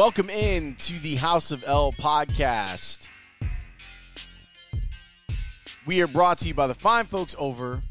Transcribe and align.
Welcome 0.00 0.30
in 0.30 0.76
to 0.76 0.98
the 1.00 1.16
House 1.16 1.50
of 1.50 1.62
L 1.66 1.92
podcast. 1.92 3.06
We 5.84 6.00
are 6.00 6.06
brought 6.06 6.38
to 6.38 6.48
you 6.48 6.54
by 6.54 6.68
the 6.68 6.74
fine 6.74 7.04
folks 7.04 7.36
over 7.38 7.82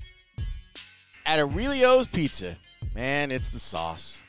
at 1.28 1.38
Aurelio's 1.38 2.08
Pizza. 2.08 2.56
Man, 2.96 3.30
it's 3.30 3.50
the 3.50 3.60
sauce. 3.60 4.24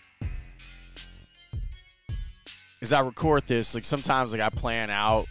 As 2.83 2.93
I 2.93 3.01
record 3.01 3.45
this, 3.47 3.75
like 3.75 3.85
sometimes 3.85 4.33
like 4.33 4.43
I 4.43 4.51
plan 4.51 4.91
out 4.91 5.25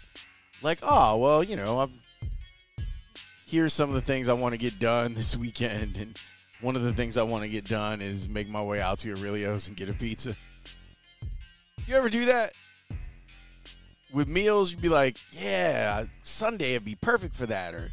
like, 0.63 0.79
oh, 0.81 1.17
well, 1.19 1.43
you 1.43 1.55
know, 1.55 1.81
I'm 1.81 2.01
here's 3.45 3.73
some 3.73 3.89
of 3.89 3.95
the 3.95 4.01
things 4.01 4.27
I 4.27 4.33
want 4.33 4.53
to 4.53 4.57
get 4.57 4.79
done 4.79 5.13
this 5.13 5.37
weekend 5.37 5.99
and 5.99 6.17
one 6.61 6.75
of 6.75 6.81
the 6.81 6.93
things 6.93 7.15
I 7.15 7.21
want 7.21 7.43
to 7.43 7.49
get 7.49 7.65
done 7.65 8.01
is 8.01 8.27
make 8.27 8.49
my 8.49 8.63
way 8.63 8.81
out 8.81 8.97
to 8.99 9.11
Aurelio's 9.11 9.67
and 9.67 9.77
get 9.77 9.87
a 9.87 9.93
pizza. 9.93 10.35
You 11.89 11.95
ever 11.95 12.07
do 12.07 12.25
that? 12.25 12.53
With 14.13 14.27
meals, 14.27 14.69
you'd 14.69 14.79
be 14.79 14.89
like, 14.89 15.17
yeah, 15.31 16.03
Sunday 16.21 16.73
would 16.73 16.85
be 16.85 16.93
perfect 16.93 17.35
for 17.35 17.47
that, 17.47 17.73
or 17.73 17.89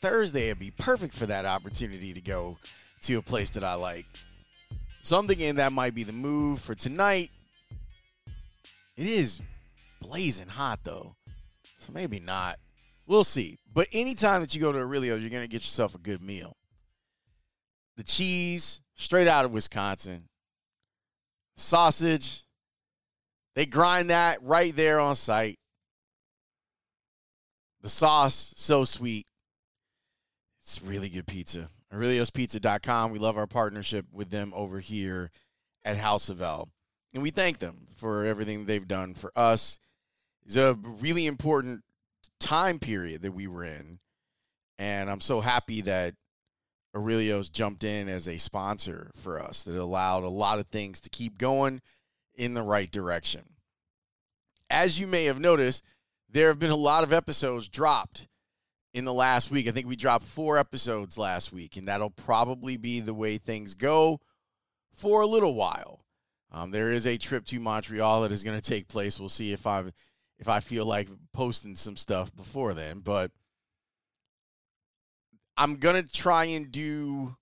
Thursday 0.00 0.48
would 0.48 0.58
be 0.58 0.72
perfect 0.72 1.14
for 1.14 1.24
that 1.26 1.44
opportunity 1.44 2.12
to 2.12 2.20
go 2.20 2.56
to 3.02 3.14
a 3.14 3.22
place 3.22 3.50
that 3.50 3.62
I 3.62 3.74
like. 3.74 4.06
So 5.04 5.16
I'm 5.16 5.28
thinking 5.28 5.54
that 5.54 5.72
might 5.72 5.94
be 5.94 6.02
the 6.02 6.12
move 6.12 6.58
for 6.58 6.74
tonight. 6.74 7.30
It 8.96 9.06
is 9.06 9.40
blazing 10.02 10.48
hot, 10.48 10.80
though. 10.82 11.14
So 11.78 11.92
maybe 11.92 12.18
not. 12.18 12.58
We'll 13.06 13.22
see. 13.22 13.56
But 13.72 13.86
anytime 13.92 14.40
that 14.40 14.52
you 14.52 14.60
go 14.60 14.72
to 14.72 14.80
Aurelio's, 14.80 15.20
you're 15.20 15.30
going 15.30 15.44
to 15.44 15.48
get 15.48 15.62
yourself 15.62 15.94
a 15.94 15.98
good 15.98 16.20
meal 16.20 16.56
the 17.96 18.02
cheese 18.02 18.80
straight 18.96 19.28
out 19.28 19.44
of 19.44 19.52
Wisconsin, 19.52 20.24
sausage. 21.56 22.42
They 23.58 23.66
grind 23.66 24.10
that 24.10 24.40
right 24.44 24.76
there 24.76 25.00
on 25.00 25.16
site. 25.16 25.58
The 27.80 27.88
sauce, 27.88 28.54
so 28.56 28.84
sweet. 28.84 29.26
It's 30.62 30.80
really 30.80 31.08
good 31.08 31.26
pizza. 31.26 31.68
AureliosPizza.com. 31.92 33.10
We 33.10 33.18
love 33.18 33.36
our 33.36 33.48
partnership 33.48 34.06
with 34.12 34.30
them 34.30 34.52
over 34.54 34.78
here 34.78 35.32
at 35.84 35.96
House 35.96 36.28
of 36.28 36.40
L. 36.40 36.68
And 37.12 37.20
we 37.20 37.32
thank 37.32 37.58
them 37.58 37.88
for 37.96 38.24
everything 38.24 38.64
they've 38.64 38.86
done 38.86 39.14
for 39.14 39.32
us. 39.34 39.80
It's 40.46 40.54
a 40.54 40.78
really 40.80 41.26
important 41.26 41.82
time 42.38 42.78
period 42.78 43.22
that 43.22 43.32
we 43.32 43.48
were 43.48 43.64
in. 43.64 43.98
And 44.78 45.10
I'm 45.10 45.20
so 45.20 45.40
happy 45.40 45.80
that 45.80 46.14
Aurelio's 46.94 47.50
jumped 47.50 47.82
in 47.82 48.08
as 48.08 48.28
a 48.28 48.38
sponsor 48.38 49.10
for 49.16 49.42
us 49.42 49.64
that 49.64 49.74
allowed 49.74 50.22
a 50.22 50.28
lot 50.28 50.60
of 50.60 50.68
things 50.68 51.00
to 51.00 51.10
keep 51.10 51.38
going 51.38 51.82
in 52.38 52.54
the 52.54 52.62
right 52.62 52.90
direction. 52.90 53.42
As 54.70 54.98
you 54.98 55.06
may 55.06 55.24
have 55.24 55.38
noticed, 55.38 55.84
there 56.30 56.48
have 56.48 56.58
been 56.58 56.70
a 56.70 56.76
lot 56.76 57.04
of 57.04 57.12
episodes 57.12 57.68
dropped 57.68 58.26
in 58.94 59.04
the 59.04 59.12
last 59.12 59.50
week. 59.50 59.68
I 59.68 59.72
think 59.72 59.86
we 59.86 59.96
dropped 59.96 60.24
four 60.24 60.56
episodes 60.56 61.18
last 61.18 61.52
week, 61.52 61.76
and 61.76 61.86
that'll 61.86 62.10
probably 62.10 62.78
be 62.78 63.00
the 63.00 63.14
way 63.14 63.36
things 63.36 63.74
go 63.74 64.20
for 64.94 65.20
a 65.20 65.26
little 65.26 65.54
while. 65.54 66.04
Um, 66.50 66.70
there 66.70 66.92
is 66.92 67.06
a 67.06 67.18
trip 67.18 67.44
to 67.46 67.60
Montreal 67.60 68.22
that 68.22 68.32
is 68.32 68.44
going 68.44 68.58
to 68.58 68.66
take 68.66 68.88
place. 68.88 69.20
We'll 69.20 69.28
see 69.28 69.52
if 69.52 69.66
I 69.66 69.84
if 70.38 70.48
I 70.48 70.60
feel 70.60 70.86
like 70.86 71.08
posting 71.32 71.74
some 71.74 71.96
stuff 71.96 72.34
before 72.34 72.72
then, 72.72 73.00
but 73.00 73.32
I'm 75.56 75.76
gonna 75.76 76.04
try 76.04 76.44
and 76.44 76.70
do 76.70 77.36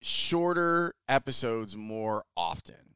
shorter 0.00 0.94
episodes 1.06 1.76
more 1.76 2.24
often, 2.34 2.94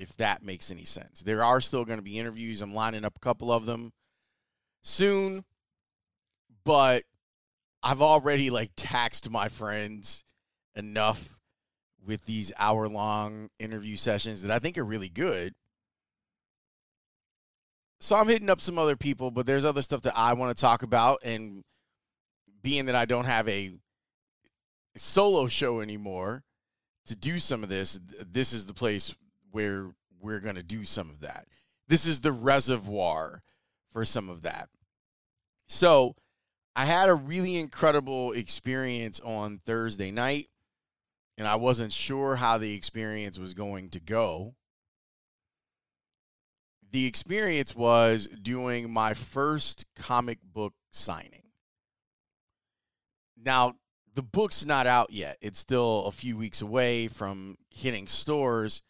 if 0.00 0.16
that 0.16 0.42
makes 0.42 0.70
any 0.70 0.84
sense. 0.84 1.22
There 1.22 1.44
are 1.44 1.60
still 1.60 1.84
going 1.84 1.98
to 1.98 2.04
be 2.04 2.18
interviews. 2.18 2.62
I'm 2.62 2.74
lining 2.74 3.04
up 3.04 3.16
a 3.16 3.20
couple 3.20 3.52
of 3.52 3.66
them 3.66 3.92
soon, 4.82 5.44
but 6.64 7.02
I've 7.82 8.02
already 8.02 8.50
like 8.50 8.70
taxed 8.76 9.30
my 9.30 9.48
friends 9.48 10.24
enough 10.74 11.36
with 12.06 12.24
these 12.24 12.50
hour 12.58 12.88
long 12.88 13.50
interview 13.58 13.96
sessions 13.96 14.42
that 14.42 14.50
I 14.50 14.58
think 14.58 14.78
are 14.78 14.84
really 14.84 15.10
good. 15.10 15.54
So 18.00 18.16
I'm 18.16 18.28
hitting 18.28 18.48
up 18.48 18.62
some 18.62 18.78
other 18.78 18.96
people, 18.96 19.30
but 19.30 19.44
there's 19.44 19.66
other 19.66 19.82
stuff 19.82 20.02
that 20.02 20.16
I 20.16 20.32
want 20.32 20.56
to 20.56 20.60
talk 20.60 20.82
about 20.82 21.18
and 21.22 21.62
being 22.62 22.86
that 22.86 22.94
I 22.94 23.04
don't 23.04 23.26
have 23.26 23.46
a 23.48 23.72
solo 24.96 25.46
show 25.46 25.80
anymore 25.80 26.42
to 27.06 27.16
do 27.16 27.38
some 27.38 27.62
of 27.62 27.68
this, 27.68 28.00
this 28.32 28.52
is 28.52 28.66
the 28.66 28.74
place 28.74 29.14
where 29.50 29.90
we're 30.20 30.40
going 30.40 30.56
to 30.56 30.62
do 30.62 30.84
some 30.84 31.10
of 31.10 31.20
that. 31.20 31.46
This 31.88 32.06
is 32.06 32.20
the 32.20 32.32
reservoir 32.32 33.42
for 33.92 34.04
some 34.04 34.28
of 34.28 34.42
that. 34.42 34.68
So, 35.66 36.16
I 36.76 36.84
had 36.84 37.08
a 37.08 37.14
really 37.14 37.56
incredible 37.56 38.32
experience 38.32 39.20
on 39.20 39.60
Thursday 39.66 40.10
night, 40.10 40.48
and 41.36 41.46
I 41.46 41.56
wasn't 41.56 41.92
sure 41.92 42.36
how 42.36 42.58
the 42.58 42.74
experience 42.74 43.38
was 43.38 43.54
going 43.54 43.90
to 43.90 44.00
go. 44.00 44.54
The 46.92 47.06
experience 47.06 47.74
was 47.74 48.28
doing 48.28 48.90
my 48.90 49.14
first 49.14 49.86
comic 49.96 50.38
book 50.42 50.74
signing. 50.90 51.42
Now, 53.36 53.74
the 54.14 54.22
book's 54.22 54.64
not 54.64 54.86
out 54.86 55.12
yet. 55.12 55.38
It's 55.40 55.58
still 55.58 56.04
a 56.06 56.12
few 56.12 56.36
weeks 56.36 56.62
away 56.62 57.08
from 57.08 57.58
hitting 57.70 58.06
stores. 58.06 58.82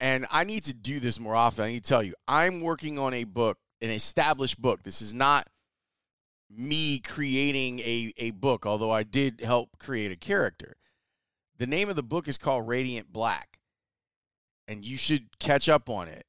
And 0.00 0.26
I 0.30 0.44
need 0.44 0.64
to 0.64 0.72
do 0.72 0.98
this 0.98 1.20
more 1.20 1.34
often. 1.34 1.64
I 1.64 1.68
need 1.68 1.84
to 1.84 1.88
tell 1.88 2.02
you, 2.02 2.14
I'm 2.26 2.62
working 2.62 2.98
on 2.98 3.12
a 3.12 3.24
book, 3.24 3.58
an 3.82 3.90
established 3.90 4.60
book. 4.60 4.82
This 4.82 5.02
is 5.02 5.12
not 5.12 5.46
me 6.48 6.98
creating 7.00 7.80
a, 7.80 8.12
a 8.16 8.30
book, 8.30 8.64
although 8.64 8.90
I 8.90 9.02
did 9.02 9.40
help 9.42 9.78
create 9.78 10.10
a 10.10 10.16
character. 10.16 10.76
The 11.58 11.66
name 11.66 11.90
of 11.90 11.96
the 11.96 12.02
book 12.02 12.26
is 12.28 12.38
called 12.38 12.66
Radiant 12.66 13.12
Black. 13.12 13.58
and 14.70 14.86
you 14.86 14.96
should 14.96 15.36
catch 15.40 15.68
up 15.68 15.90
on 15.90 16.06
it. 16.06 16.24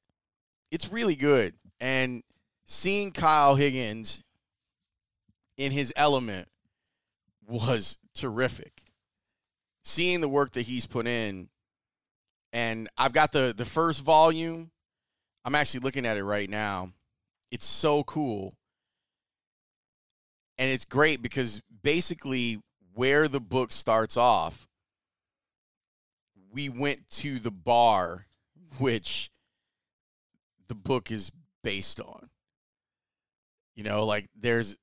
It's 0.72 0.90
really 0.90 1.14
good. 1.14 1.54
And 1.80 2.24
seeing 2.66 3.12
Kyle 3.12 3.54
Higgins 3.54 4.20
in 5.56 5.70
his 5.70 5.92
element 5.94 6.48
was 7.46 7.98
terrific. 8.14 8.82
Seeing 9.84 10.20
the 10.20 10.28
work 10.28 10.50
that 10.52 10.62
he's 10.62 10.86
put 10.86 11.06
in, 11.06 11.50
and 12.52 12.88
I've 12.96 13.12
got 13.12 13.32
the 13.32 13.54
the 13.56 13.64
first 13.64 14.02
volume. 14.02 14.70
I'm 15.44 15.54
actually 15.54 15.80
looking 15.80 16.06
at 16.06 16.16
it 16.16 16.24
right 16.24 16.48
now. 16.48 16.92
It's 17.50 17.66
so 17.66 18.04
cool. 18.04 18.54
And 20.58 20.70
it's 20.70 20.84
great 20.84 21.22
because 21.22 21.60
basically 21.82 22.60
where 22.94 23.26
the 23.26 23.40
book 23.40 23.72
starts 23.72 24.16
off, 24.16 24.68
we 26.52 26.68
went 26.68 27.08
to 27.10 27.38
the 27.38 27.50
bar 27.50 28.26
which 28.78 29.30
the 30.68 30.74
book 30.74 31.10
is 31.10 31.30
based 31.62 32.00
on. 32.00 32.28
You 33.74 33.84
know, 33.84 34.04
like 34.04 34.28
there's 34.38 34.76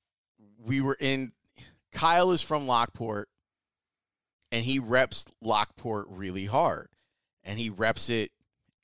we 0.63 0.81
were 0.81 0.97
in 0.99 1.31
Kyle 1.91 2.31
is 2.31 2.41
from 2.41 2.67
Lockport 2.67 3.29
and 4.51 4.65
he 4.65 4.79
reps 4.79 5.25
Lockport 5.41 6.07
really 6.09 6.45
hard. 6.45 6.88
And 7.49 7.57
he 7.57 7.71
reps 7.71 8.11
it 8.11 8.29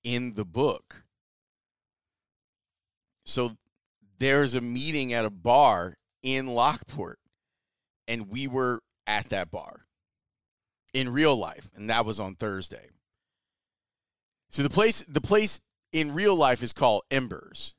in 0.04 0.34
the 0.34 0.44
book. 0.44 1.04
So 3.24 3.52
there's 4.18 4.56
a 4.56 4.62
meeting 4.62 5.14
at 5.14 5.24
a 5.24 5.30
bar 5.30 5.98
in 6.24 6.48
Lockport, 6.48 7.20
and 8.08 8.28
we 8.28 8.48
were 8.48 8.82
at 9.06 9.30
that 9.30 9.52
bar 9.52 9.86
in 10.96 11.14
real 11.14 11.36
life, 11.36 11.70
and 11.76 11.92
that 11.92 12.06
was 12.06 12.20
on 12.20 12.34
Thursday. 12.34 12.90
So 14.50 14.64
the 14.64 14.70
place 14.70 15.04
the 15.04 15.22
place 15.22 15.62
in 15.92 16.16
real 16.16 16.36
life 16.36 16.64
is 16.64 16.74
called 16.74 17.04
Embers. 17.12 17.76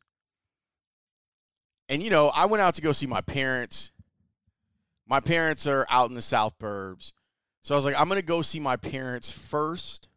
And 1.89 2.01
you 2.01 2.11
know, 2.11 2.29
I 2.29 2.47
went 2.47 2.61
out 2.61 2.75
to 2.75 2.83
go 2.83 2.93
see 2.93 3.07
my 3.07 3.23
parents. 3.23 3.91
My 5.09 5.19
parents 5.19 5.67
are 5.67 5.85
out 5.91 6.11
in 6.11 6.15
the 6.15 6.23
South 6.23 6.59
Burbs. 6.61 7.13
So 7.63 7.75
I 7.75 7.77
was 7.77 7.85
like, 7.85 7.99
I'm 7.99 8.07
going 8.07 8.21
to 8.21 8.27
go 8.27 8.43
see 8.43 8.61
my 8.61 8.77
parents 8.77 9.33
first. 9.33 10.09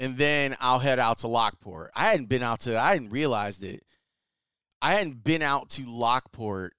And 0.00 0.16
then 0.16 0.56
I'll 0.60 0.80
head 0.80 0.98
out 0.98 1.18
to 1.18 1.28
Lockport. 1.28 1.92
I 1.94 2.10
hadn't 2.10 2.28
been 2.28 2.42
out 2.42 2.60
to, 2.60 2.78
I 2.78 2.92
hadn't 2.92 3.10
realized 3.10 3.62
it. 3.62 3.84
I 4.80 4.94
hadn't 4.94 5.22
been 5.22 5.42
out 5.42 5.70
to 5.70 5.84
Lockport 5.84 6.74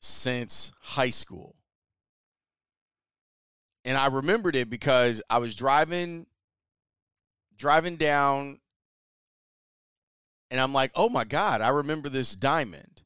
since 0.00 0.70
high 0.80 1.08
school. 1.08 1.56
And 3.84 3.96
I 3.96 4.06
remembered 4.06 4.56
it 4.56 4.68
because 4.68 5.22
I 5.28 5.38
was 5.38 5.54
driving 5.54 6.26
driving 7.56 7.96
down 7.96 8.60
and 10.50 10.60
I'm 10.60 10.72
like, 10.72 10.92
"Oh 10.94 11.08
my 11.08 11.24
god, 11.24 11.60
I 11.60 11.68
remember 11.70 12.08
this 12.08 12.36
diamond." 12.36 13.02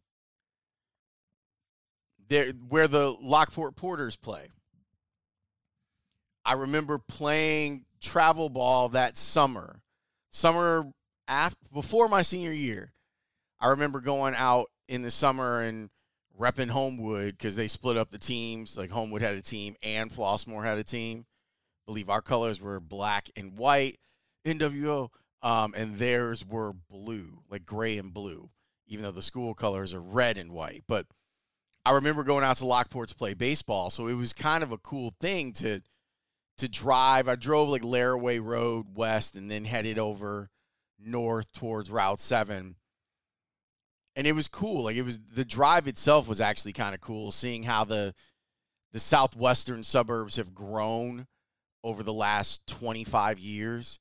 There 2.28 2.50
where 2.68 2.88
the 2.88 3.10
Lockport 3.20 3.76
Porters 3.76 4.16
play. 4.16 4.48
I 6.44 6.54
remember 6.54 6.98
playing 6.98 7.84
travel 8.00 8.48
ball 8.48 8.88
that 8.90 9.16
summer. 9.16 9.82
Summer 10.30 10.92
after 11.26 11.56
before 11.72 12.08
my 12.08 12.22
senior 12.22 12.52
year. 12.52 12.92
I 13.60 13.68
remember 13.68 14.00
going 14.00 14.34
out 14.36 14.70
in 14.88 15.02
the 15.02 15.10
summer 15.10 15.62
and 15.62 15.90
repping 16.38 16.70
Homewood 16.70 17.36
because 17.36 17.56
they 17.56 17.68
split 17.68 17.96
up 17.96 18.10
the 18.10 18.18
teams. 18.18 18.76
Like 18.76 18.90
Homewood 18.90 19.22
had 19.22 19.34
a 19.34 19.42
team 19.42 19.76
and 19.82 20.10
Flossmoor 20.10 20.64
had 20.64 20.78
a 20.78 20.84
team. 20.84 21.26
I 21.28 21.82
believe 21.86 22.10
our 22.10 22.22
colors 22.22 22.60
were 22.60 22.80
black 22.80 23.30
and 23.36 23.58
white, 23.58 23.98
NWO, 24.44 25.08
um, 25.42 25.74
and 25.76 25.94
theirs 25.94 26.44
were 26.44 26.72
blue, 26.72 27.42
like 27.50 27.64
gray 27.64 27.98
and 27.98 28.12
blue, 28.12 28.50
even 28.86 29.02
though 29.02 29.10
the 29.10 29.22
school 29.22 29.54
colors 29.54 29.94
are 29.94 30.00
red 30.00 30.36
and 30.38 30.52
white. 30.52 30.84
But 30.86 31.06
I 31.84 31.92
remember 31.92 32.24
going 32.24 32.44
out 32.44 32.58
to 32.58 32.66
Lockport 32.66 33.08
to 33.08 33.14
play 33.14 33.34
baseball, 33.34 33.90
so 33.90 34.06
it 34.06 34.14
was 34.14 34.32
kind 34.32 34.62
of 34.62 34.72
a 34.72 34.78
cool 34.78 35.12
thing 35.18 35.52
to 35.54 35.80
to 36.58 36.68
drive. 36.68 37.28
I 37.28 37.36
drove 37.36 37.68
like 37.68 37.82
Laraway 37.82 38.38
Road 38.42 38.86
west 38.94 39.36
and 39.36 39.50
then 39.50 39.64
headed 39.64 39.98
over 39.98 40.48
north 40.98 41.52
towards 41.52 41.90
Route 41.90 42.20
7 42.20 42.76
and 44.18 44.26
it 44.26 44.32
was 44.32 44.48
cool. 44.48 44.82
Like 44.82 44.96
it 44.96 45.02
was 45.02 45.20
the 45.20 45.44
drive 45.44 45.86
itself 45.86 46.26
was 46.26 46.40
actually 46.40 46.72
kind 46.72 46.92
of 46.92 47.00
cool, 47.00 47.30
seeing 47.30 47.62
how 47.62 47.84
the 47.84 48.12
the 48.92 48.98
southwestern 48.98 49.84
suburbs 49.84 50.34
have 50.36 50.56
grown 50.56 51.28
over 51.84 52.02
the 52.02 52.12
last 52.12 52.66
25 52.66 53.38
years. 53.38 54.00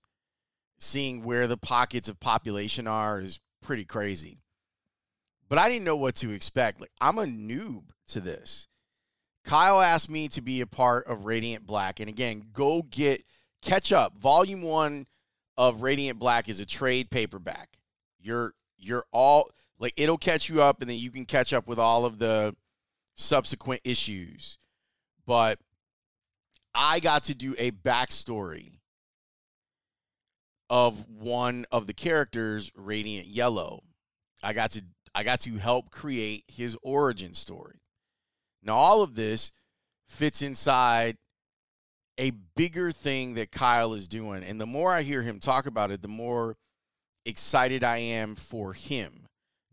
Seeing 0.79 1.23
where 1.23 1.45
the 1.45 1.57
pockets 1.57 2.09
of 2.09 2.19
population 2.19 2.87
are 2.87 3.19
is 3.19 3.39
pretty 3.61 3.85
crazy. 3.85 4.39
But 5.47 5.59
I 5.59 5.69
didn't 5.69 5.85
know 5.85 5.95
what 5.95 6.15
to 6.15 6.31
expect. 6.31 6.81
Like 6.81 6.91
I'm 6.99 7.19
a 7.19 7.25
noob 7.25 7.83
to 8.07 8.19
this. 8.19 8.67
Kyle 9.47 9.81
asked 9.81 10.09
me 10.09 10.27
to 10.27 10.41
be 10.41 10.59
a 10.59 10.67
part 10.67 11.07
of 11.07 11.23
Radiant 11.23 11.65
Black, 11.65 12.01
and 12.01 12.09
again, 12.09 12.47
go 12.51 12.81
get 12.81 13.23
catch 13.61 13.93
up. 13.93 14.17
Volume 14.17 14.61
one 14.61 15.07
of 15.57 15.81
Radiant 15.81 16.19
Black 16.19 16.49
is 16.49 16.59
a 16.59 16.65
trade 16.65 17.09
paperback. 17.09 17.79
You're 18.19 18.51
you're 18.77 19.05
all 19.13 19.49
like 19.79 19.93
it'll 19.95 20.17
catch 20.17 20.49
you 20.49 20.61
up 20.61 20.81
and 20.81 20.89
then 20.89 20.97
you 20.97 21.11
can 21.11 21.23
catch 21.23 21.53
up 21.53 21.65
with 21.65 21.79
all 21.79 22.05
of 22.05 22.19
the 22.19 22.57
subsequent 23.15 23.79
issues. 23.85 24.57
But 25.25 25.59
I 26.75 26.99
got 26.99 27.23
to 27.23 27.33
do 27.33 27.55
a 27.57 27.71
backstory 27.71 28.79
of 30.69 31.07
one 31.07 31.65
of 31.71 31.87
the 31.87 31.93
characters, 31.93 32.69
Radiant 32.75 33.27
Yellow. 33.27 33.83
I 34.43 34.51
got 34.51 34.71
to 34.71 34.83
I 35.15 35.23
got 35.23 35.39
to 35.41 35.57
help 35.57 35.89
create 35.89 36.43
his 36.49 36.77
origin 36.83 37.33
story. 37.33 37.79
Now 38.67 38.75
all 38.75 39.01
of 39.01 39.15
this 39.15 39.51
fits 40.07 40.41
inside 40.41 41.17
a 42.19 42.31
bigger 42.55 42.91
thing 42.91 43.35
that 43.35 43.51
Kyle 43.51 43.93
is 43.93 44.07
doing. 44.07 44.43
And 44.43 44.61
the 44.61 44.65
more 44.65 44.91
I 44.91 45.01
hear 45.01 45.23
him 45.23 45.39
talk 45.39 45.65
about 45.65 45.91
it, 45.91 46.01
the 46.01 46.07
more 46.07 46.55
excited 47.25 47.83
I 47.83 47.97
am 47.97 48.35
for 48.35 48.73
him 48.73 49.27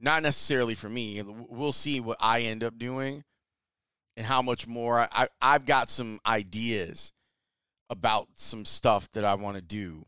not 0.04 0.22
necessarily 0.22 0.74
for 0.74 0.88
me. 0.88 1.22
We'll 1.22 1.72
see 1.72 1.98
what 1.98 2.18
I 2.20 2.40
end 2.42 2.62
up 2.62 2.78
doing 2.78 3.24
and 4.16 4.26
how 4.26 4.42
much 4.42 4.66
more. 4.66 5.08
I, 5.10 5.28
I've 5.40 5.64
got 5.64 5.88
some 5.90 6.20
ideas 6.26 7.12
about 7.90 8.28
some 8.34 8.64
stuff 8.64 9.10
that 9.12 9.24
I 9.24 9.34
want 9.34 9.56
to 9.56 9.62
do. 9.62 10.04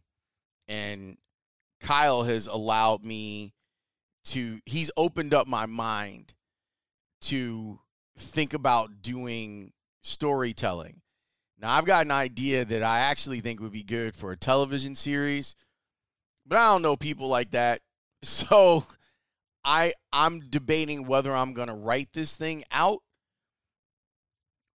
And 0.68 1.16
Kyle 1.80 2.24
has 2.24 2.46
allowed 2.46 3.04
me 3.04 3.54
to, 4.26 4.60
he's 4.66 4.90
opened 4.96 5.32
up 5.32 5.46
my 5.46 5.66
mind 5.66 6.34
to 7.22 7.78
think 8.16 8.54
about 8.54 9.02
doing 9.02 9.72
storytelling. 10.02 11.00
Now, 11.58 11.72
I've 11.72 11.86
got 11.86 12.04
an 12.04 12.10
idea 12.10 12.64
that 12.64 12.82
I 12.82 13.00
actually 13.00 13.40
think 13.40 13.60
would 13.60 13.72
be 13.72 13.82
good 13.82 14.14
for 14.14 14.32
a 14.32 14.36
television 14.36 14.94
series, 14.94 15.54
but 16.46 16.58
I 16.58 16.72
don't 16.72 16.82
know 16.82 16.96
people 16.96 17.28
like 17.28 17.52
that. 17.52 17.80
So 18.22 18.84
I 19.64 19.92
I'm 20.12 20.48
debating 20.48 21.06
whether 21.06 21.34
I'm 21.34 21.52
going 21.52 21.68
to 21.68 21.74
write 21.74 22.12
this 22.12 22.36
thing 22.36 22.64
out 22.72 23.02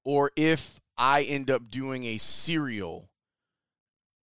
or 0.05 0.31
if 0.35 0.79
I 0.97 1.23
end 1.23 1.49
up 1.49 1.69
doing 1.69 2.05
a 2.05 2.17
serial 2.17 3.09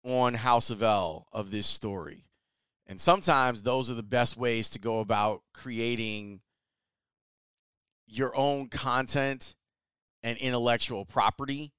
on 0.05 0.35
House 0.35 0.69
of 0.69 0.83
L 0.83 1.27
of 1.31 1.51
this 1.51 1.67
story. 1.67 2.25
And 2.85 3.01
sometimes 3.01 3.63
those 3.63 3.91
are 3.91 3.95
the 3.95 4.03
best 4.03 4.37
ways 4.37 4.69
to 4.71 4.79
go 4.79 4.99
about 4.99 5.41
creating 5.53 6.41
your 8.07 8.35
own 8.35 8.69
content 8.69 9.55
and 10.23 10.37
intellectual 10.37 11.05
property. 11.05 11.73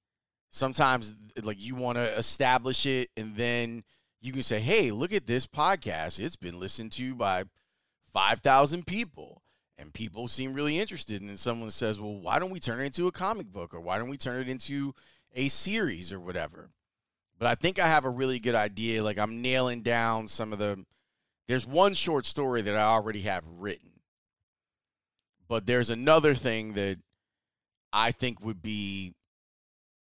Sometimes 0.50 1.14
like 1.42 1.60
you 1.60 1.74
want 1.74 1.96
to 1.96 2.16
establish 2.16 2.86
it 2.86 3.10
and 3.16 3.36
then 3.36 3.84
you 4.20 4.32
can 4.32 4.42
say, 4.42 4.60
"Hey, 4.60 4.90
look 4.90 5.12
at 5.12 5.26
this 5.26 5.46
podcast. 5.46 6.20
It's 6.20 6.36
been 6.36 6.58
listened 6.58 6.92
to 6.92 7.14
by 7.14 7.44
5,000 8.12 8.86
people 8.86 9.42
and 9.78 9.94
people 9.94 10.26
seem 10.26 10.54
really 10.54 10.78
interested. 10.78 11.20
And 11.20 11.30
then 11.30 11.36
someone 11.36 11.70
says, 11.70 12.00
well, 12.00 12.14
why 12.14 12.38
don't 12.38 12.50
we 12.50 12.60
turn 12.60 12.80
it 12.80 12.86
into 12.86 13.06
a 13.06 13.12
comic 13.12 13.52
book 13.52 13.72
or 13.72 13.80
why 13.80 13.96
don't 13.96 14.08
we 14.08 14.16
turn 14.16 14.40
it 14.40 14.48
into 14.48 14.94
a 15.34 15.48
series 15.48 16.12
or 16.12 16.18
whatever? 16.18 16.70
But 17.38 17.46
I 17.46 17.54
think 17.54 17.78
I 17.78 17.86
have 17.86 18.04
a 18.04 18.10
really 18.10 18.40
good 18.40 18.56
idea. 18.56 19.02
Like 19.02 19.18
I'm 19.18 19.40
nailing 19.40 19.82
down 19.82 20.26
some 20.26 20.52
of 20.52 20.58
the. 20.58 20.84
There's 21.46 21.66
one 21.66 21.94
short 21.94 22.26
story 22.26 22.60
that 22.62 22.74
I 22.74 22.82
already 22.82 23.22
have 23.22 23.44
written, 23.46 23.87
but 25.48 25.66
there's 25.66 25.90
another 25.90 26.34
thing 26.34 26.74
that 26.74 26.98
I 27.92 28.12
think 28.12 28.44
would 28.44 28.62
be. 28.62 29.14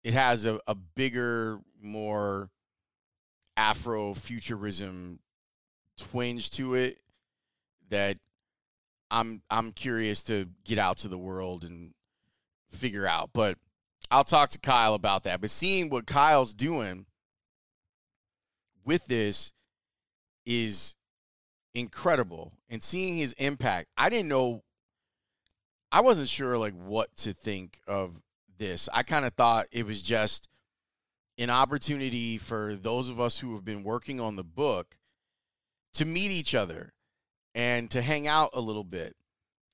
It 0.03 0.15
has 0.15 0.45
a, 0.45 0.61
a 0.67 0.75
bigger, 0.75 1.61
more 1.81 2.51
Afro-futurism 3.57 5.21
twinge 5.97 6.51
to 6.51 6.75
it 6.75 6.99
that 7.89 8.19
I'm 9.11 9.43
I'm 9.49 9.73
curious 9.73 10.23
to 10.25 10.49
get 10.65 10.79
out 10.79 10.99
to 10.99 11.09
the 11.09 11.19
world 11.19 11.63
and 11.63 11.93
figure 12.71 13.07
out. 13.07 13.31
But 13.33 13.59
I'll 14.11 14.25
talk 14.25 14.51
to 14.51 14.59
Kyle 14.59 14.95
about 14.95 15.23
that. 15.25 15.41
But 15.41 15.51
seeing 15.51 15.89
what 15.89 16.07
Kyle's 16.07 16.53
doing 16.53 17.07
with 18.85 19.07
this 19.07 19.53
is 20.45 20.97
incredible 21.75 22.53
and 22.69 22.83
seeing 22.83 23.15
his 23.15 23.33
impact. 23.35 23.89
I 23.97 24.11
didn't 24.11 24.29
know 24.29 24.63
I 25.95 26.01
wasn't 26.01 26.29
sure 26.29 26.59
like 26.59 26.75
what 26.75 27.15
to 27.19 27.33
think 27.33 27.79
of 27.87 28.21
this. 28.59 28.89
I 28.93 29.05
kind 29.05 29.25
of 29.25 29.33
thought 29.35 29.67
it 29.71 29.87
was 29.87 30.03
just 30.03 30.49
an 31.39 31.51
opportunity 31.51 32.37
for 32.37 32.75
those 32.75 33.09
of 33.09 33.21
us 33.21 33.39
who 33.39 33.53
have 33.53 33.65
been 33.65 33.85
working 33.85 34.19
on 34.19 34.35
the 34.35 34.43
book 34.43 34.97
to 35.93 36.05
meet 36.05 36.33
each 36.33 36.53
other 36.53 36.95
and 37.55 37.89
to 37.93 38.03
hang 38.03 38.27
out 38.27 38.51
a 38.55 38.61
little 38.61 38.83
bit. 38.83 39.15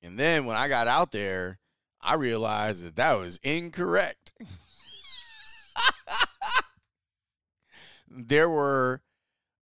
And 0.03 0.19
then 0.19 0.45
when 0.45 0.55
I 0.55 0.67
got 0.67 0.87
out 0.87 1.11
there, 1.11 1.57
I 1.99 2.13
realized 2.13 2.85
that 2.85 2.97
that 2.97 3.13
was 3.13 3.39
incorrect. 3.41 4.33
there 8.07 8.47
were 8.47 9.01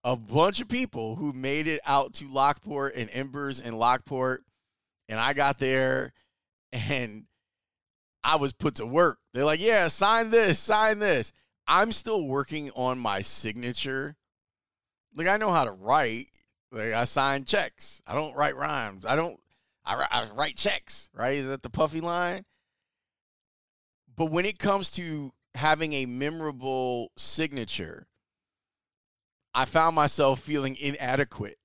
a 0.05 0.15
bunch 0.15 0.61
of 0.61 0.69
people 0.69 1.17
who 1.17 1.33
made 1.33 1.67
it 1.67 1.81
out 1.85 2.13
to 2.15 2.29
Lockport 2.29 2.95
and 2.95 3.11
Embers 3.11 3.59
in 3.59 3.77
Lockport. 3.77 4.45
And 5.09 5.19
I 5.19 5.33
got 5.33 5.59
there 5.59 6.13
and 6.75 7.25
I 8.25 8.37
was 8.37 8.53
put 8.53 8.75
to 8.77 8.87
work. 8.87 9.19
They're 9.33 9.45
like, 9.45 9.61
yeah, 9.61 9.89
sign 9.89 10.31
this, 10.31 10.59
sign 10.59 10.99
this. 10.99 11.33
I'm 11.67 11.93
still 11.93 12.27
working 12.27 12.71
on 12.75 12.99
my 12.99 13.21
signature. 13.21 14.17
Like, 15.15 15.29
I 15.29 15.37
know 15.37 15.53
how 15.53 15.65
to 15.65 15.71
write. 15.73 16.31
Like, 16.73 16.93
I 16.93 17.05
sign 17.05 17.45
checks. 17.45 18.03
I 18.07 18.15
don't 18.15 18.35
write 18.35 18.57
rhymes. 18.57 19.07
I 19.07 19.15
don't, 19.15 19.39
I, 19.87 20.07
I 20.11 20.27
write 20.35 20.57
checks, 20.57 21.09
right? 21.15 21.37
Is 21.37 21.47
that 21.47 21.63
the 21.63 21.71
puffy 21.71 22.01
line? 22.01 22.45
But 24.17 24.31
when 24.31 24.45
it 24.45 24.59
comes 24.59 24.91
to 24.93 25.33
having 25.55 25.93
a 25.93 26.07
memorable 26.07 27.13
signature, 27.17 28.09
I 29.55 29.65
found 29.65 29.95
myself 29.95 30.41
feeling 30.41 30.77
inadequate 30.81 31.57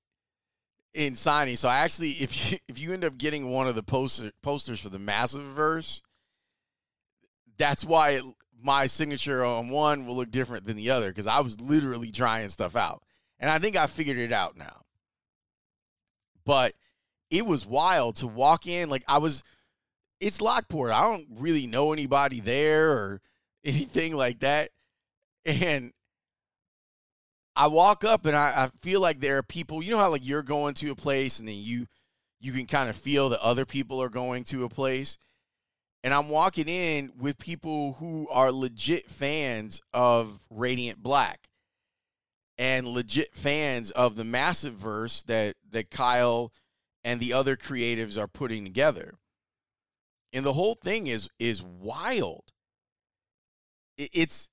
in 0.94 1.16
signing. 1.16 1.56
So 1.56 1.68
I 1.68 1.78
actually, 1.78 2.10
if 2.10 2.52
you 2.52 2.58
if 2.68 2.78
you 2.78 2.92
end 2.92 3.04
up 3.04 3.18
getting 3.18 3.50
one 3.50 3.68
of 3.68 3.74
the 3.74 3.82
poster, 3.82 4.32
posters 4.42 4.80
for 4.80 4.88
the 4.88 4.98
massive 4.98 5.44
verse, 5.44 6.02
that's 7.58 7.84
why 7.84 8.10
it, 8.10 8.24
my 8.62 8.86
signature 8.86 9.44
on 9.44 9.70
one 9.70 10.06
will 10.06 10.16
look 10.16 10.30
different 10.30 10.66
than 10.66 10.76
the 10.76 10.90
other 10.90 11.08
because 11.08 11.26
I 11.26 11.40
was 11.40 11.60
literally 11.60 12.10
trying 12.10 12.48
stuff 12.48 12.76
out, 12.76 13.02
and 13.38 13.50
I 13.50 13.58
think 13.58 13.76
I 13.76 13.86
figured 13.86 14.18
it 14.18 14.32
out 14.32 14.56
now. 14.56 14.82
But 16.44 16.74
it 17.30 17.46
was 17.46 17.66
wild 17.66 18.16
to 18.16 18.26
walk 18.26 18.66
in 18.66 18.88
like 18.88 19.04
I 19.08 19.18
was. 19.18 19.42
It's 20.20 20.42
Lockport. 20.42 20.92
I 20.92 21.02
don't 21.02 21.26
really 21.38 21.66
know 21.66 21.94
anybody 21.94 22.40
there 22.40 22.90
or 22.90 23.22
anything 23.64 24.14
like 24.14 24.40
that, 24.40 24.70
and 25.44 25.92
I 27.56 27.66
walk 27.66 28.04
up 28.04 28.26
and 28.26 28.36
I, 28.36 28.52
I, 28.64 28.70
feel 28.80 29.00
like 29.00 29.20
there 29.20 29.38
are 29.38 29.42
people, 29.42 29.82
you 29.82 29.90
know 29.90 29.98
how 29.98 30.10
like 30.10 30.26
you're 30.26 30.42
going 30.42 30.74
to 30.74 30.90
a 30.90 30.94
place 30.94 31.40
and 31.40 31.48
then 31.48 31.56
you 31.58 31.86
you 32.40 32.52
can 32.52 32.66
kind 32.66 32.88
of 32.88 32.96
feel 32.96 33.28
that 33.28 33.40
other 33.40 33.66
people 33.66 34.02
are 34.02 34.08
going 34.08 34.44
to 34.44 34.64
a 34.64 34.68
place. 34.68 35.18
And 36.02 36.14
I'm 36.14 36.30
walking 36.30 36.68
in 36.68 37.12
with 37.18 37.38
people 37.38 37.94
who 37.94 38.26
are 38.30 38.50
legit 38.50 39.10
fans 39.10 39.82
of 39.92 40.40
Radiant 40.48 41.02
Black 41.02 41.48
and 42.56 42.86
legit 42.86 43.34
fans 43.34 43.90
of 43.90 44.16
the 44.16 44.24
massive 44.24 44.74
verse 44.74 45.22
that 45.24 45.56
that 45.70 45.90
Kyle 45.90 46.52
and 47.04 47.20
the 47.20 47.32
other 47.32 47.56
creatives 47.56 48.18
are 48.18 48.28
putting 48.28 48.64
together. 48.64 49.14
And 50.32 50.44
the 50.44 50.54
whole 50.54 50.74
thing 50.74 51.06
is 51.06 51.28
is 51.38 51.62
wild. 51.62 52.52
It's 53.98 54.48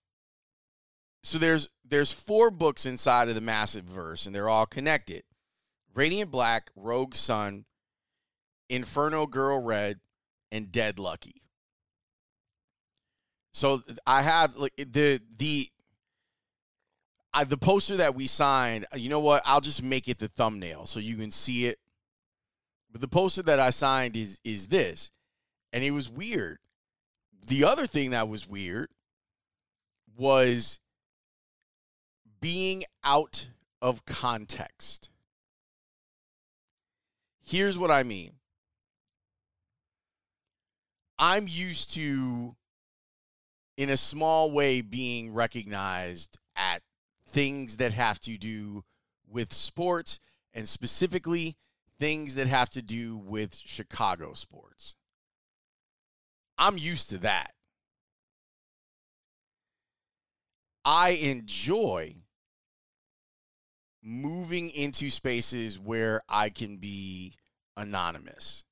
so 1.28 1.38
there's 1.38 1.70
there's 1.84 2.12
four 2.14 2.50
books 2.50 2.86
inside 2.86 3.28
of 3.28 3.36
the 3.36 3.42
massive 3.42 3.84
verse, 3.84 4.26
and 4.26 4.34
they're 4.34 4.48
all 4.48 4.66
connected. 4.66 5.24
Radiant 5.94 6.32
Black, 6.32 6.72
Rogue 6.74 7.16
Sun, 7.16 7.66
Inferno 8.70 9.28
Girl 9.28 9.62
Red, 9.62 10.00
and 10.54 10.72
Dead 10.72 11.00
Lucky. 11.00 11.42
So 13.52 13.82
I 14.06 14.22
have 14.22 14.56
like 14.56 14.72
the 14.78 15.20
the 15.38 15.68
I, 17.34 17.44
the 17.44 17.58
poster 17.58 17.98
that 17.98 18.16
we 18.16 18.26
signed. 18.26 18.86
Uh, 18.94 18.98
you 18.98 19.10
know 19.10 19.20
what? 19.20 19.44
I'll 19.46 19.60
just 19.60 19.84
make 19.84 20.08
it 20.08 20.20
the 20.20 20.30
thumbnail 20.30 20.86
so 20.86 21.02
you 21.02 21.18
can 21.18 21.32
see 21.32 21.66
it. 21.66 21.78
But 22.90 23.02
the 23.02 23.08
poster 23.10 23.44
that 23.44 23.60
I 23.60 23.72
signed 23.72 24.16
is 24.16 24.40
is 24.46 24.70
this, 24.70 25.12
and 25.74 25.84
it 25.84 25.92
was 25.92 26.10
weird. 26.10 26.60
The 27.48 27.66
other 27.66 27.86
thing 27.86 28.12
that 28.12 28.30
was 28.30 28.48
weird 28.48 28.92
was 30.16 30.80
being 32.40 32.84
out 33.04 33.48
of 33.82 34.06
context. 34.06 35.10
Here's 37.44 37.78
what 37.78 37.92
I 37.92 38.04
mean 38.04 38.34
I'm 41.20 41.48
used 41.48 41.94
to, 41.96 42.56
in 43.78 43.90
a 43.90 43.98
small 43.98 44.52
way, 44.52 44.82
being 44.82 45.34
recognized 45.34 46.38
at 46.56 46.82
things 47.26 47.78
that 47.78 47.94
have 47.94 48.20
to 48.22 48.38
do 48.38 48.84
with 49.30 49.54
sports 49.54 50.20
and 50.54 50.68
specifically 50.68 51.58
things 52.00 52.36
that 52.36 52.48
have 52.48 52.70
to 52.72 52.82
do 52.82 53.18
with 53.18 53.56
Chicago 53.56 54.34
sports. 54.34 54.96
I'm 56.58 56.78
used 56.78 57.10
to 57.12 57.18
that. 57.20 57.52
I 60.86 61.10
enjoy 61.10 62.16
moving 64.04 64.70
into 64.70 65.10
spaces 65.10 65.80
where 65.80 66.22
I 66.30 66.50
can 66.50 66.78
be 66.78 67.34
anonymous. 67.76 68.64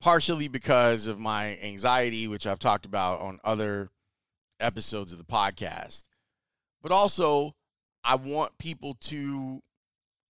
Partially 0.00 0.48
because 0.48 1.06
of 1.06 1.18
my 1.18 1.58
anxiety, 1.62 2.28
which 2.28 2.46
I've 2.46 2.58
talked 2.58 2.84
about 2.84 3.20
on 3.20 3.40
other 3.42 3.90
episodes 4.60 5.12
of 5.12 5.18
the 5.18 5.24
podcast. 5.24 6.04
But 6.82 6.92
also, 6.92 7.54
I 8.04 8.16
want 8.16 8.58
people 8.58 8.94
to, 9.02 9.62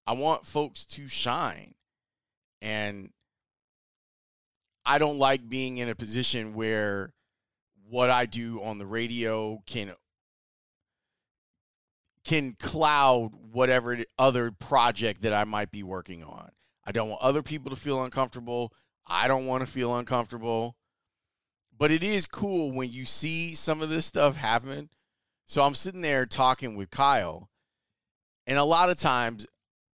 I 0.07 0.13
want 0.13 0.47
folks 0.47 0.87
to 0.87 1.09
shine. 1.09 1.75
And 2.63 3.11
I 4.87 4.99
don't 4.99 5.19
like 5.19 5.49
being 5.49 5.79
in 5.79 5.89
a 5.89 5.95
position 5.95 6.55
where 6.55 7.13
what 7.89 8.11
I 8.11 8.27
do 8.27 8.63
on 8.63 8.79
the 8.79 8.87
radio 8.87 9.63
can 9.67 9.93
can 12.25 12.57
cloud 12.59 13.33
whatever 13.53 13.99
other 14.19 14.51
project 14.51 15.23
that 15.23 15.33
I 15.33 15.45
might 15.45 15.71
be 15.71 15.83
working 15.83 16.25
on. 16.25 16.51
I 16.85 16.93
don't 16.93 17.09
want 17.09 17.23
other 17.23 17.43
people 17.43 17.71
to 17.71 17.77
feel 17.77 18.03
uncomfortable. 18.03 18.73
I 19.07 19.29
don't 19.29 19.47
want 19.47 19.65
to 19.65 19.71
feel 19.71 19.97
uncomfortable. 19.97 20.77
But 21.77 21.91
it 21.91 22.03
is 22.03 22.27
cool 22.27 22.73
when 22.73 22.91
you 22.91 23.05
see 23.05 23.55
some 23.55 23.83
of 23.83 23.91
this 23.91 24.07
stuff 24.07 24.37
happen. 24.37 24.91
So 25.47 25.63
I'm 25.63 25.75
sitting 25.75 26.01
there 26.01 26.25
talking 26.25 26.75
with 26.75 26.91
Kyle, 26.91 27.51
and 28.47 28.59
a 28.59 28.65
lot 28.65 28.89
of 28.89 28.97
times 28.97 29.47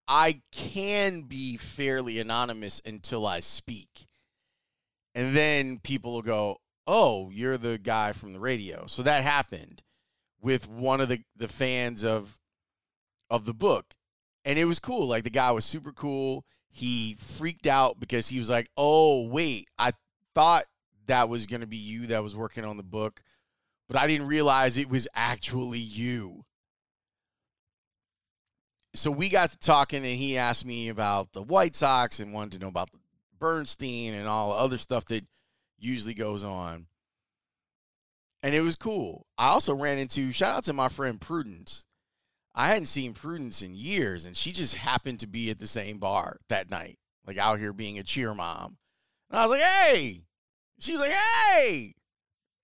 I 0.07 0.43
can 0.53 1.23
be 1.23 1.57
fairly 1.57 2.19
anonymous 2.19 2.83
until 2.85 3.27
I 3.27 3.41
speak. 3.41 4.07
And 5.15 5.35
then 5.35 5.79
people 5.79 6.13
will 6.13 6.23
go, 6.23 6.59
Oh, 6.87 7.31
you're 7.31 7.59
the 7.59 7.77
guy 7.77 8.13
from 8.13 8.33
the 8.33 8.41
radio. 8.41 8.87
So 8.87 9.03
that 9.03 9.23
happened 9.23 9.83
with 10.41 10.69
one 10.69 11.01
of 11.01 11.09
the, 11.09 11.21
the 11.37 11.49
fans 11.49 12.05
of 12.05 12.39
of 13.31 13.45
the 13.45 13.55
book. 13.55 13.95
And 14.45 14.59
it 14.59 14.65
was 14.65 14.79
cool. 14.79 15.07
Like 15.07 15.25
the 15.25 15.31
guy 15.31 15.51
was 15.51 15.65
super 15.65 15.93
cool. 15.93 16.45
He 16.71 17.17
freaked 17.19 17.67
out 17.67 18.01
because 18.01 18.29
he 18.29 18.39
was 18.39 18.49
like, 18.49 18.71
"Oh, 18.77 19.27
wait, 19.27 19.69
I 19.79 19.93
thought 20.35 20.65
that 21.07 21.29
was 21.29 21.47
going 21.47 21.61
to 21.61 21.67
be 21.67 21.77
you 21.77 22.07
that 22.09 22.23
was 22.23 22.37
working 22.37 22.65
on 22.65 22.77
the 22.77 22.83
book, 22.83 23.23
but 23.89 23.99
I 23.99 24.07
didn't 24.07 24.27
realize 24.27 24.77
it 24.77 24.89
was 24.89 25.09
actually 25.15 25.81
you." 25.81 26.45
So 28.95 29.11
we 29.11 29.29
got 29.29 29.51
to 29.51 29.59
talking 29.59 30.05
and 30.05 30.19
he 30.19 30.39
asked 30.39 30.65
me 30.65 30.89
about 30.89 31.33
the 31.33 31.43
White 31.43 31.77
Sox 31.77 32.21
and 32.21 32.33
wanted 32.33 32.53
to 32.53 32.59
know 32.61 32.69
about 32.69 32.91
Bernstein 33.39 34.15
and 34.15 34.27
all 34.27 34.51
the 34.51 34.57
other 34.57 34.79
stuff 34.79 35.05
that 35.07 35.25
usually 35.79 36.15
goes 36.15 36.43
on 36.43 36.87
and 38.43 38.55
it 38.55 38.61
was 38.61 38.77
cool. 38.77 39.27
I 39.37 39.49
also 39.49 39.75
ran 39.75 39.99
into 39.99 40.33
shout 40.33 40.57
out 40.57 40.65
to 40.65 40.73
my 40.73 40.89
friend 40.89 41.21
Prudence. 41.21 41.85
I 42.55 42.69
hadn't 42.69 42.87
seen 42.87 43.15
Prudence 43.15 43.63
in 43.63 43.75
years, 43.75 44.25
and 44.25 44.37
she 44.37 44.53
just 44.53 44.75
happened 44.75 45.21
to 45.21 45.27
be 45.27 45.51
at 45.51 45.59
the 45.59 45.67
same 45.67 45.99
bar 45.99 46.39
that 46.49 46.71
night, 46.71 46.99
like 47.27 47.39
out 47.39 47.59
here 47.59 47.73
being 47.73 47.99
a 47.99 48.03
cheer 48.03 48.35
mom. 48.35 48.79
And 49.31 49.39
I 49.39 49.43
was 49.43 49.51
like, 49.51 49.63
"Hey," 49.63 50.25
she's 50.79 50.99
like, 50.99 51.13
"Hey," 51.13 51.95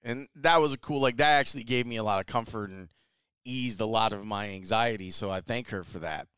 and 0.02 0.28
that 0.35 0.61
was 0.61 0.73
a 0.73 0.78
cool. 0.78 1.00
Like 1.00 1.16
that 1.19 1.38
actually 1.38 1.64
gave 1.64 1.87
me 1.87 1.97
a 1.97 2.04
lot 2.04 2.21
of 2.21 2.26
comfort 2.26 2.71
and 2.71 2.88
eased 3.45 3.81
a 3.81 3.87
lot 3.87 4.12
of 4.12 4.25
my 4.25 4.50
anxiety. 4.50 5.11
So 5.11 5.31
I 5.31 5.40
thank 5.40 5.69
her 5.69 5.85
for 5.85 5.99
that. 6.00 6.28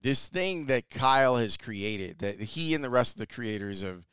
This 0.00 0.28
thing 0.28 0.66
that 0.66 0.90
Kyle 0.90 1.36
has 1.36 1.56
created, 1.56 2.18
that 2.18 2.40
he 2.40 2.74
and 2.74 2.84
the 2.84 2.90
rest 2.90 3.14
of 3.14 3.20
the 3.20 3.26
creators 3.26 3.82
of 3.82 4.06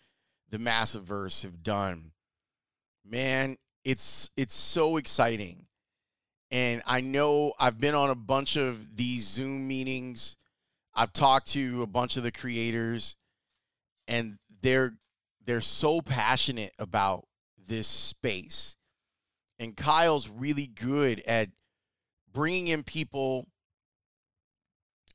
the 0.49 0.59
Massive 0.59 1.03
Verse 1.03 1.41
have 1.41 1.63
done, 1.63 2.11
man, 3.05 3.57
it's 3.83 4.29
it's 4.37 4.55
so 4.55 4.97
exciting. 4.97 5.65
And 6.49 6.81
I 6.85 7.01
know 7.01 7.53
I've 7.59 7.79
been 7.79 7.95
on 7.95 8.09
a 8.09 8.15
bunch 8.15 8.57
of 8.57 8.97
these 8.97 9.25
Zoom 9.25 9.67
meetings 9.67 10.35
I've 10.93 11.13
talked 11.13 11.47
to 11.51 11.81
a 11.81 11.87
bunch 11.87 12.17
of 12.17 12.23
the 12.23 12.31
creators 12.31 13.15
and 14.07 14.37
they're 14.61 14.93
they're 15.45 15.61
so 15.61 16.01
passionate 16.01 16.73
about 16.77 17.25
this 17.57 17.87
space. 17.87 18.75
And 19.57 19.75
Kyle's 19.75 20.29
really 20.29 20.67
good 20.67 21.21
at 21.25 21.49
bringing 22.31 22.67
in 22.67 22.83
people 22.83 23.47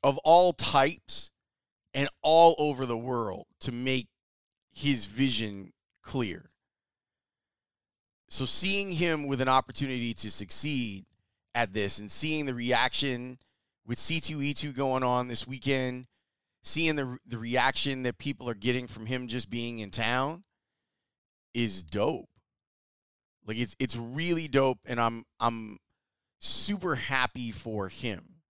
of 0.03 0.17
all 0.19 0.53
types 0.53 1.31
and 1.93 2.09
all 2.21 2.55
over 2.57 2.85
the 2.85 2.97
world 2.97 3.45
to 3.61 3.71
make 3.71 4.07
his 4.73 5.05
vision 5.05 5.73
clear. 6.01 6.49
So 8.29 8.45
seeing 8.45 8.91
him 8.91 9.27
with 9.27 9.41
an 9.41 9.47
opportunity 9.47 10.13
to 10.15 10.31
succeed 10.31 11.05
at 11.55 11.73
this 11.73 11.99
and 11.99 12.11
seeing 12.11 12.45
the 12.45 12.53
reaction 12.53 13.39
with 13.85 13.97
C2E2 13.97 14.75
going 14.75 15.03
on 15.03 15.27
this 15.27 15.47
weekend, 15.47 16.07
seeing 16.63 16.95
the 16.95 17.17
the 17.25 17.37
reaction 17.37 18.03
that 18.03 18.17
people 18.17 18.49
are 18.49 18.53
getting 18.53 18.87
from 18.87 19.05
him 19.05 19.27
just 19.27 19.49
being 19.49 19.79
in 19.79 19.89
town 19.89 20.43
is 21.53 21.83
dope. 21.83 22.29
Like 23.45 23.57
it's 23.57 23.75
it's 23.79 23.95
really 23.95 24.47
dope 24.47 24.79
and 24.85 24.99
I'm 24.99 25.23
I'm 25.39 25.77
super 26.39 26.95
happy 26.95 27.51
for 27.51 27.87
him 27.87 28.41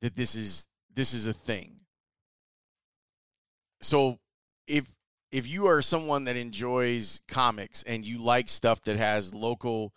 that 0.00 0.14
this 0.14 0.36
is 0.36 0.68
this 0.94 1.12
is 1.12 1.26
a 1.26 1.32
thing. 1.32 1.80
So 3.82 4.18
if 4.68 4.90
if 5.32 5.48
you 5.48 5.66
are 5.66 5.82
someone 5.82 6.24
that 6.24 6.36
enjoys 6.36 7.20
comics 7.28 7.82
and 7.82 8.04
you 8.04 8.18
like 8.18 8.48
stuff 8.48 8.80
that 8.82 8.96
has 8.96 9.34
local 9.34 9.92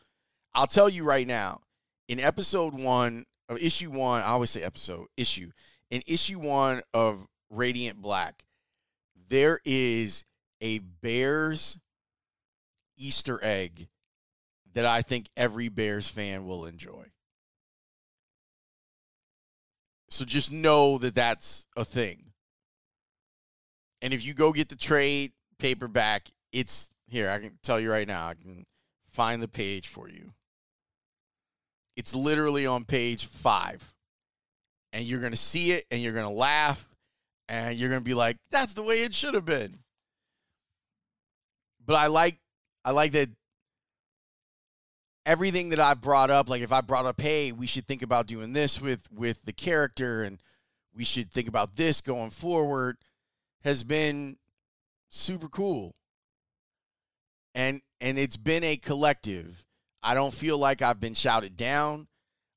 I'll 0.53 0.67
tell 0.67 0.89
you 0.89 1.03
right 1.03 1.27
now, 1.27 1.62
in 2.07 2.19
episode 2.19 2.74
1 2.74 3.25
of 3.50 3.57
issue 3.59 3.91
1, 3.91 4.21
I 4.21 4.25
always 4.25 4.50
say 4.50 4.63
episode, 4.63 5.07
issue. 5.15 5.51
In 5.91 6.01
issue 6.07 6.39
1 6.39 6.81
of 6.93 7.25
Radiant 7.50 8.01
Black, 8.01 8.43
there 9.29 9.59
is 9.63 10.25
a 10.62 10.79
Bears 10.79 11.77
Easter 12.98 13.39
egg 13.43 13.88
that 14.74 14.86
I 14.86 15.01
think 15.01 15.27
every 15.38 15.69
Bears 15.69 16.09
fan 16.09 16.45
will 16.45 16.65
enjoy. 16.65 17.05
So 20.09 20.25
just 20.25 20.51
know 20.51 20.98
that 20.98 21.15
that's 21.15 21.67
a 21.77 21.86
thing. 21.86 22.28
And 24.01 24.13
if 24.13 24.25
you 24.25 24.34
go 24.34 24.51
get 24.51 24.70
the 24.70 24.75
trade 24.75 25.34
paperback, 25.58 26.29
it's 26.51 26.89
here. 27.08 27.29
I 27.29 27.39
can 27.39 27.58
tell 27.63 27.79
you 27.79 27.91
right 27.91 28.08
now. 28.08 28.27
I 28.27 28.34
can 28.34 28.65
find 29.12 29.41
the 29.41 29.48
page 29.48 29.88
for 29.88 30.10
you. 30.10 30.34
It's 31.96 32.15
literally 32.15 32.65
on 32.65 32.86
page 32.86 33.25
five. 33.25 33.94
And 34.94 35.03
you're 35.03 35.20
going 35.20 35.34
to 35.34 35.38
see 35.38 35.72
it 35.72 35.86
and 35.91 36.01
you're 36.01 36.13
going 36.13 36.25
to 36.25 36.32
laugh 36.32 36.89
and 37.48 37.77
you're 37.77 37.89
going 37.89 38.01
to 38.01 38.06
be 38.06 38.13
like, 38.13 38.38
that's 38.51 38.74
the 38.74 38.84
way 38.84 39.01
it 39.01 39.13
should 39.13 39.34
have 39.34 39.46
been. 39.46 39.79
But 41.86 41.96
I 41.96 42.08
like 42.08 42.39
I 42.86 42.91
like 42.91 43.12
that 43.13 43.29
everything 45.25 45.70
that 45.70 45.79
I've 45.79 46.01
brought 46.01 46.29
up, 46.29 46.50
like 46.50 46.62
if 46.62 46.72
I 46.72 46.82
brought 46.82 47.06
up, 47.06 47.20
hey, 47.20 47.51
we 47.51 47.68
should 47.68 47.86
think 47.86 48.01
about 48.01 48.27
doing 48.27 48.53
this 48.53 48.82
with 48.82 49.08
with 49.12 49.44
the 49.46 49.53
character 49.53 50.24
and 50.24 50.39
we 50.96 51.03
should 51.03 51.32
think 51.32 51.48
about 51.48 51.75
this 51.75 52.01
going 52.01 52.29
forward, 52.29 52.98
has 53.63 53.83
been 53.83 54.37
super 55.09 55.49
cool. 55.49 55.95
And 57.55 57.81
and 57.99 58.17
it's 58.17 58.37
been 58.37 58.63
a 58.63 58.77
collective. 58.77 59.65
I 60.01 60.13
don't 60.13 60.33
feel 60.33 60.57
like 60.57 60.81
I've 60.81 60.99
been 60.99 61.13
shouted 61.13 61.57
down. 61.57 62.07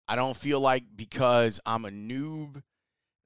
I 0.07 0.17
don't 0.17 0.37
feel 0.37 0.61
like 0.61 0.85
because 0.95 1.61
I'm 1.67 1.85
a 1.85 1.91
noob 1.91 2.63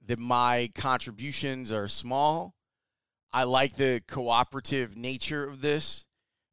that 0.06 0.18
my 0.18 0.70
contributions 0.74 1.72
are 1.72 1.88
small. 1.88 2.54
I 3.32 3.44
like 3.44 3.74
the 3.76 4.02
cooperative 4.06 4.96
nature 4.96 5.46
of 5.46 5.60
this. 5.60 6.06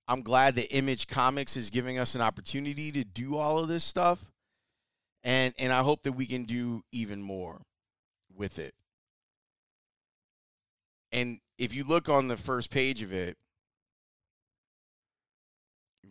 I'm 0.07 0.21
glad 0.21 0.55
that 0.55 0.75
Image 0.75 1.07
Comics 1.07 1.55
is 1.55 1.69
giving 1.69 1.97
us 1.97 2.15
an 2.15 2.21
opportunity 2.21 2.91
to 2.91 3.05
do 3.05 3.37
all 3.37 3.59
of 3.59 3.69
this 3.69 3.83
stuff. 3.83 4.31
And 5.23 5.53
and 5.57 5.71
I 5.71 5.83
hope 5.83 6.03
that 6.03 6.11
we 6.13 6.25
can 6.25 6.43
do 6.43 6.83
even 6.91 7.21
more 7.21 7.61
with 8.35 8.59
it. 8.59 8.73
And 11.13 11.39
if 11.59 11.75
you 11.75 11.83
look 11.83 12.09
on 12.09 12.27
the 12.27 12.35
first 12.35 12.71
page 12.71 13.03
of 13.03 13.13
it, 13.13 13.37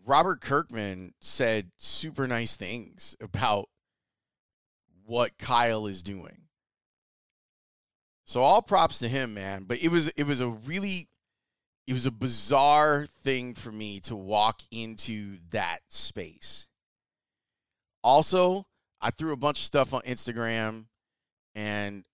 Robert 0.06 0.40
Kirkman 0.40 1.14
said 1.20 1.72
super 1.76 2.26
nice 2.26 2.56
things 2.56 3.16
about 3.20 3.68
what 5.04 5.36
Kyle 5.38 5.86
is 5.86 6.02
doing. 6.02 6.42
So 8.24 8.42
all 8.42 8.62
props 8.62 9.00
to 9.00 9.08
him, 9.08 9.34
man. 9.34 9.64
But 9.64 9.82
it 9.82 9.88
was 9.88 10.08
it 10.08 10.24
was 10.24 10.40
a 10.40 10.48
really 10.48 11.08
it 11.86 11.92
was 11.92 12.06
a 12.06 12.12
bizarre 12.12 13.06
thing 13.22 13.54
for 13.54 13.72
me 13.72 14.00
to 14.00 14.16
walk 14.16 14.62
into 14.70 15.36
that 15.50 15.80
space. 15.88 16.68
Also, 18.04 18.66
I 19.00 19.10
threw 19.10 19.32
a 19.32 19.36
bunch 19.36 19.58
of 19.58 19.64
stuff 19.64 19.92
on 19.92 20.02
Instagram 20.02 20.86
and 21.54 22.04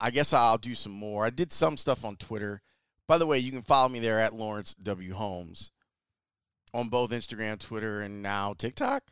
I 0.00 0.10
guess 0.10 0.32
I'll 0.32 0.58
do 0.58 0.74
some 0.74 0.92
more. 0.92 1.24
I 1.24 1.30
did 1.30 1.52
some 1.52 1.76
stuff 1.76 2.04
on 2.04 2.16
Twitter. 2.16 2.60
By 3.06 3.18
the 3.18 3.26
way, 3.26 3.38
you 3.38 3.52
can 3.52 3.62
follow 3.62 3.88
me 3.88 4.00
there 4.00 4.20
at 4.20 4.34
Laurence 4.34 4.74
W. 4.74 5.14
Holmes 5.14 5.70
on 6.72 6.88
both 6.88 7.10
Instagram, 7.10 7.58
Twitter, 7.58 8.00
and 8.00 8.22
now 8.22 8.54
TikTok. 8.54 9.04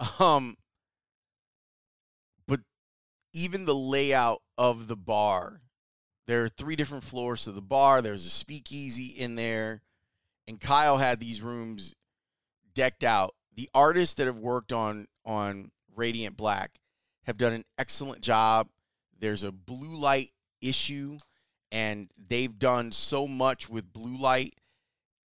Um, 0.18 0.56
but 2.48 2.58
even 3.32 3.66
the 3.66 3.74
layout 3.74 4.42
of 4.58 4.88
the 4.88 4.96
bar 4.96 5.62
there 6.26 6.44
are 6.44 6.48
three 6.48 6.76
different 6.76 7.04
floors 7.04 7.44
to 7.44 7.52
the 7.52 7.60
bar. 7.60 8.00
There's 8.00 8.26
a 8.26 8.30
speakeasy 8.30 9.06
in 9.06 9.34
there. 9.34 9.82
And 10.46 10.60
Kyle 10.60 10.98
had 10.98 11.20
these 11.20 11.42
rooms 11.42 11.94
decked 12.74 13.04
out. 13.04 13.34
The 13.54 13.68
artists 13.74 14.14
that 14.14 14.26
have 14.26 14.38
worked 14.38 14.72
on 14.72 15.06
on 15.24 15.70
Radiant 15.94 16.36
Black 16.36 16.80
have 17.24 17.36
done 17.36 17.52
an 17.52 17.64
excellent 17.78 18.22
job. 18.22 18.68
There's 19.22 19.44
a 19.44 19.52
blue 19.52 19.96
light 19.96 20.32
issue, 20.60 21.16
and 21.70 22.10
they've 22.28 22.58
done 22.58 22.90
so 22.90 23.28
much 23.28 23.70
with 23.70 23.92
blue 23.92 24.18
light 24.18 24.56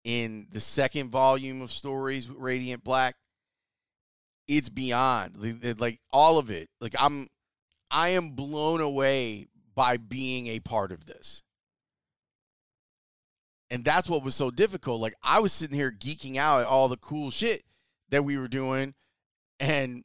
in 0.05 0.49
the 0.53 0.61
second 0.61 1.11
volume 1.11 1.63
of 1.63 1.73
stories 1.73 2.29
with 2.29 2.39
Radiant 2.39 2.85
Black. 2.85 3.17
It's 4.47 4.69
beyond 4.69 5.81
like 5.81 5.99
all 6.13 6.39
of 6.39 6.51
it. 6.51 6.69
Like 6.79 6.95
I'm 7.01 7.27
I 7.91 8.11
am 8.11 8.31
blown 8.31 8.83
away 8.83 9.47
by 9.75 9.97
being 9.97 10.47
a 10.49 10.61
part 10.61 10.93
of 10.93 11.07
this. 11.07 11.43
And 13.71 13.83
that's 13.83 14.09
what 14.11 14.23
was 14.23 14.35
so 14.35 14.51
difficult. 14.51 15.01
Like 15.01 15.15
I 15.23 15.41
was 15.41 15.55
sitting 15.55 15.77
here 15.77 15.91
geeking 15.91 16.37
out 16.37 16.61
at 16.61 16.67
all 16.67 16.89
the 16.89 16.99
cool 16.99 17.31
shit 17.31 17.65
that 18.11 18.25
we 18.25 18.37
were 18.37 18.47
doing. 18.47 18.95
And 19.59 20.05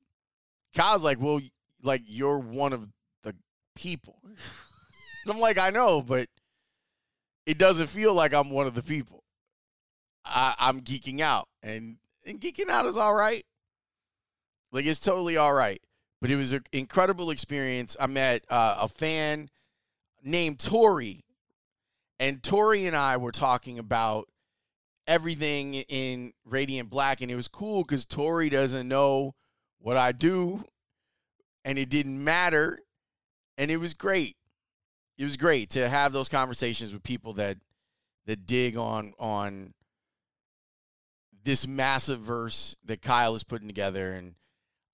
Kyle's 0.75 1.03
like, 1.03 1.19
well, 1.19 1.41
like 1.83 2.03
you're 2.05 2.39
one 2.39 2.71
of 2.73 2.87
people. 3.81 4.21
I'm 5.27 5.39
like, 5.39 5.57
I 5.57 5.69
know, 5.69 6.01
but 6.01 6.27
it 7.45 7.57
doesn't 7.57 7.87
feel 7.87 8.13
like 8.13 8.33
I'm 8.33 8.49
one 8.49 8.67
of 8.67 8.75
the 8.75 8.83
people. 8.83 9.23
I, 10.25 10.55
I'm 10.59 10.81
geeking 10.81 11.19
out. 11.19 11.47
And, 11.63 11.97
and 12.25 12.39
geeking 12.39 12.69
out 12.69 12.85
is 12.85 12.97
all 12.97 13.13
right. 13.13 13.43
Like 14.71 14.85
it's 14.85 14.99
totally 14.99 15.37
all 15.37 15.53
right. 15.53 15.81
But 16.21 16.29
it 16.31 16.35
was 16.35 16.53
an 16.53 16.63
incredible 16.71 17.31
experience. 17.31 17.97
I 17.99 18.07
met 18.07 18.45
uh, 18.49 18.77
a 18.81 18.87
fan 18.87 19.49
named 20.23 20.59
Tori. 20.59 21.23
And 22.19 22.43
Tori 22.43 22.85
and 22.85 22.95
I 22.95 23.17
were 23.17 23.31
talking 23.31 23.79
about 23.79 24.29
everything 25.07 25.73
in 25.73 26.33
Radiant 26.45 26.89
Black. 26.89 27.21
And 27.21 27.31
it 27.31 27.35
was 27.35 27.47
cool 27.47 27.81
because 27.81 28.05
Tori 28.05 28.49
doesn't 28.49 28.87
know 28.87 29.33
what 29.79 29.97
I 29.97 30.11
do. 30.11 30.63
And 31.65 31.79
it 31.79 31.89
didn't 31.89 32.23
matter. 32.23 32.77
And 33.61 33.69
it 33.69 33.77
was 33.77 33.93
great. 33.93 34.37
It 35.19 35.23
was 35.23 35.37
great 35.37 35.69
to 35.71 35.87
have 35.87 36.13
those 36.13 36.29
conversations 36.29 36.93
with 36.93 37.03
people 37.03 37.33
that 37.33 37.59
that 38.25 38.47
dig 38.47 38.75
on 38.75 39.13
on 39.19 39.75
this 41.43 41.67
massive 41.67 42.21
verse 42.21 42.75
that 42.85 43.03
Kyle 43.03 43.35
is 43.35 43.43
putting 43.43 43.67
together. 43.67 44.13
And 44.13 44.33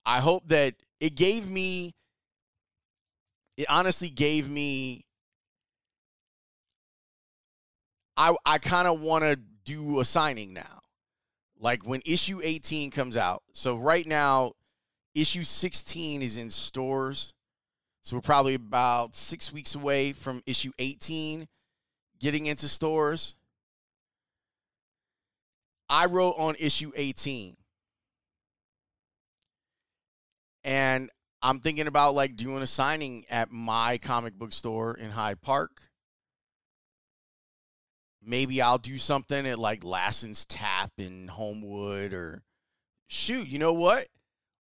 I 0.04 0.20
hope 0.20 0.48
that 0.48 0.74
it 1.00 1.14
gave 1.14 1.48
me 1.48 1.94
it 3.56 3.64
honestly 3.70 4.10
gave 4.10 4.50
me 4.50 5.06
I 8.18 8.36
I 8.44 8.58
kind 8.58 8.86
of 8.86 9.00
want 9.00 9.24
to 9.24 9.36
do 9.64 10.00
a 10.00 10.04
signing 10.04 10.52
now. 10.52 10.82
Like 11.58 11.86
when 11.86 12.02
issue 12.04 12.42
18 12.44 12.90
comes 12.90 13.16
out. 13.16 13.42
So 13.54 13.78
right 13.78 14.06
now 14.06 14.52
issue 15.14 15.42
16 15.42 16.20
is 16.20 16.36
in 16.36 16.50
stores. 16.50 17.32
So 18.08 18.16
we're 18.16 18.22
probably 18.22 18.54
about 18.54 19.14
6 19.14 19.52
weeks 19.52 19.74
away 19.74 20.14
from 20.14 20.42
issue 20.46 20.72
18 20.78 21.46
getting 22.18 22.46
into 22.46 22.66
stores. 22.66 23.34
I 25.90 26.06
wrote 26.06 26.36
on 26.38 26.56
issue 26.58 26.90
18. 26.96 27.58
And 30.64 31.10
I'm 31.42 31.60
thinking 31.60 31.86
about 31.86 32.14
like 32.14 32.34
doing 32.34 32.62
a 32.62 32.66
signing 32.66 33.26
at 33.28 33.52
my 33.52 33.98
comic 33.98 34.38
book 34.38 34.54
store 34.54 34.94
in 34.94 35.10
Hyde 35.10 35.42
Park. 35.42 35.82
Maybe 38.24 38.62
I'll 38.62 38.78
do 38.78 38.96
something 38.96 39.46
at 39.46 39.58
like 39.58 39.84
Lassen's 39.84 40.46
Tap 40.46 40.92
in 40.96 41.28
Homewood 41.28 42.14
or 42.14 42.42
shoot, 43.06 43.48
you 43.48 43.58
know 43.58 43.74
what? 43.74 44.06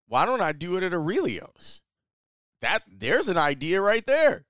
Why 0.07 0.25
don't 0.25 0.41
I 0.41 0.51
do 0.51 0.77
it 0.77 0.83
at 0.83 0.95
Aurelio's? 0.95 1.83
That 2.61 2.83
there's 2.87 3.27
an 3.27 3.37
idea 3.37 3.81
right 3.81 4.05
there. 4.05 4.45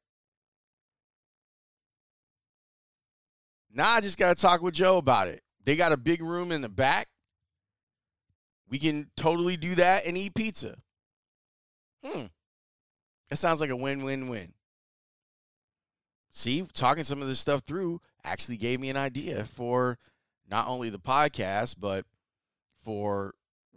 Now 3.72 3.92
I 3.92 4.02
just 4.02 4.18
got 4.18 4.36
to 4.36 4.42
talk 4.42 4.62
with 4.62 4.74
Joe 4.74 4.98
about 4.98 5.28
it. 5.28 5.42
They 5.64 5.76
got 5.76 5.92
a 5.92 5.98
big 5.98 6.22
room 6.22 6.52
in 6.52 6.62
the 6.62 6.70
back. 6.70 7.08
We 8.70 8.80
can 8.80 9.10
totally 9.18 9.58
do 9.58 9.76
that 9.76 10.06
and 10.06 10.18
eat 10.18 10.34
pizza. 10.34 10.78
Hmm. 12.04 12.26
That 13.30 13.38
sounds 13.38 13.60
like 13.60 13.70
a 13.70 13.76
win 13.76 14.04
win 14.04 14.30
win. 14.30 14.54
See, 16.32 16.64
talking 16.74 17.04
some 17.04 17.22
of 17.22 17.28
this 17.28 17.40
stuff 17.40 17.62
through 17.62 18.02
actually 18.24 18.58
gave 18.58 18.80
me 18.80 18.90
an 18.90 18.98
idea 18.98 19.46
for 19.46 19.98
not 20.50 20.68
only 20.68 20.90
the 20.90 21.00
podcast, 21.00 21.76
but 21.80 22.06
for 22.84 23.34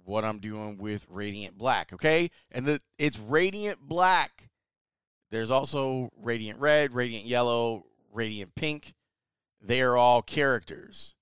what 0.09 0.25
I'm 0.25 0.39
doing 0.39 0.79
with 0.79 1.07
Radiant 1.09 1.59
Black. 1.59 1.93
Okay. 1.93 2.31
And 2.51 2.67
the, 2.67 2.81
it's 2.99 3.19
Radiant 3.19 3.81
Black. 3.81 4.49
There's 5.31 5.51
also 5.51 6.11
Radiant 6.17 6.59
Red, 6.59 6.95
Radiant 6.95 7.27
Yellow, 7.27 7.85
Radiant 8.13 8.55
Pink. 8.55 8.95
They 9.61 9.83
are 9.83 9.97
all 9.97 10.23
characters 10.23 11.15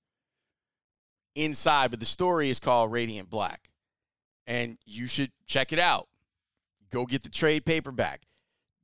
inside, 1.35 1.91
but 1.91 2.01
the 2.01 2.07
story 2.07 2.49
is 2.49 2.61
called 2.61 2.93
Radiant 2.93 3.29
Black. 3.29 3.71
And 4.47 4.79
you 4.87 5.09
should 5.09 5.33
check 5.47 5.73
it 5.73 5.81
out. 5.81 6.07
Go 6.93 7.05
get 7.05 7.25
the 7.25 7.29
trade 7.29 7.65
paperback. 7.65 8.23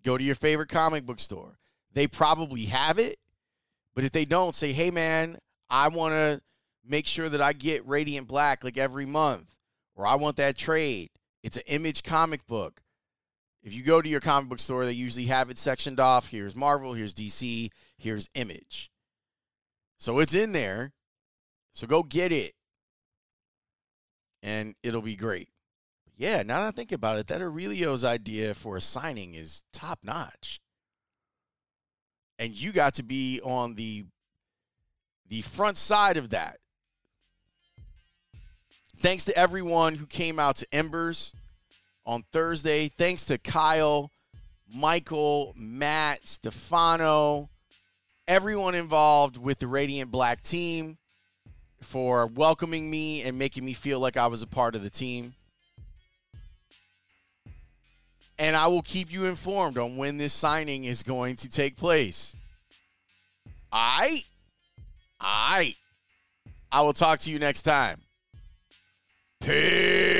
Go 0.04 0.18
to 0.18 0.24
your 0.24 0.34
favorite 0.34 0.68
comic 0.68 1.06
book 1.06 1.20
store. 1.20 1.58
They 1.92 2.08
probably 2.08 2.64
have 2.64 2.98
it, 2.98 3.18
but 3.94 4.02
if 4.02 4.10
they 4.10 4.24
don't, 4.24 4.54
say, 4.54 4.72
hey, 4.72 4.90
man, 4.90 5.38
I 5.70 5.88
want 5.88 6.12
to 6.12 6.40
make 6.84 7.06
sure 7.06 7.28
that 7.28 7.40
I 7.40 7.52
get 7.52 7.86
Radiant 7.86 8.26
Black 8.26 8.64
like 8.64 8.78
every 8.78 9.06
month, 9.06 9.46
or 10.02 10.06
I 10.06 10.16
want 10.16 10.36
that 10.36 10.56
trade. 10.56 11.10
It's 11.44 11.56
an 11.56 11.62
image 11.66 12.02
comic 12.02 12.44
book. 12.46 12.82
If 13.62 13.72
you 13.72 13.84
go 13.84 14.02
to 14.02 14.08
your 14.08 14.20
comic 14.20 14.50
book 14.50 14.58
store, 14.58 14.84
they 14.84 14.92
usually 14.92 15.26
have 15.26 15.48
it 15.48 15.58
sectioned 15.58 16.00
off. 16.00 16.28
Here's 16.28 16.56
Marvel, 16.56 16.94
here's 16.94 17.14
DC, 17.14 17.70
here's 17.96 18.28
Image. 18.34 18.90
So 19.98 20.18
it's 20.18 20.34
in 20.34 20.50
there. 20.50 20.92
So 21.72 21.86
go 21.86 22.02
get 22.02 22.32
it. 22.32 22.54
And 24.42 24.74
it'll 24.82 25.02
be 25.02 25.14
great. 25.14 25.48
Yeah, 26.16 26.42
now 26.42 26.62
that 26.62 26.68
I 26.68 26.70
think 26.72 26.90
about 26.90 27.18
it, 27.18 27.28
that 27.28 27.40
Aurelio's 27.40 28.02
idea 28.02 28.54
for 28.54 28.76
a 28.76 28.80
signing 28.80 29.34
is 29.34 29.62
top 29.72 30.00
notch. 30.02 30.60
And 32.40 32.60
you 32.60 32.72
got 32.72 32.94
to 32.94 33.04
be 33.04 33.40
on 33.44 33.76
the 33.76 34.06
the 35.28 35.42
front 35.42 35.76
side 35.76 36.16
of 36.16 36.30
that. 36.30 36.58
Thanks 38.98 39.24
to 39.24 39.36
everyone 39.36 39.96
who 39.96 40.06
came 40.06 40.38
out 40.38 40.56
to 40.56 40.66
Embers 40.72 41.34
on 42.06 42.24
Thursday. 42.32 42.88
Thanks 42.88 43.26
to 43.26 43.38
Kyle, 43.38 44.10
Michael, 44.72 45.54
Matt, 45.56 46.26
Stefano, 46.26 47.48
everyone 48.28 48.74
involved 48.74 49.36
with 49.36 49.58
the 49.58 49.66
Radiant 49.66 50.10
Black 50.10 50.42
team 50.42 50.96
for 51.80 52.26
welcoming 52.26 52.90
me 52.90 53.22
and 53.22 53.38
making 53.38 53.64
me 53.64 53.72
feel 53.72 54.00
like 54.00 54.16
I 54.16 54.28
was 54.28 54.42
a 54.42 54.46
part 54.46 54.74
of 54.74 54.82
the 54.82 54.90
team. 54.90 55.34
And 58.38 58.56
I 58.56 58.66
will 58.68 58.82
keep 58.82 59.12
you 59.12 59.26
informed 59.26 59.78
on 59.78 59.96
when 59.96 60.16
this 60.16 60.32
signing 60.32 60.84
is 60.84 61.02
going 61.02 61.36
to 61.36 61.48
take 61.48 61.76
place. 61.76 62.34
I 63.70 64.22
I 65.20 65.74
I 66.70 66.80
will 66.82 66.92
talk 66.92 67.20
to 67.20 67.30
you 67.30 67.38
next 67.38 67.62
time. 67.62 68.00
Peace. 69.44 70.11